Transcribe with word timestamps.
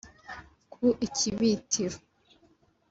Ku 0.71 0.85
ikibitiro 1.05 1.97